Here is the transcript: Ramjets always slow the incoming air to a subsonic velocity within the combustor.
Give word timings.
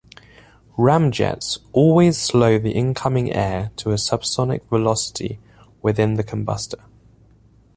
Ramjets 0.79 1.59
always 1.73 2.17
slow 2.17 2.57
the 2.57 2.71
incoming 2.71 3.31
air 3.31 3.69
to 3.75 3.91
a 3.91 3.97
subsonic 3.99 4.63
velocity 4.67 5.37
within 5.83 6.15
the 6.15 6.23
combustor. 6.23 6.81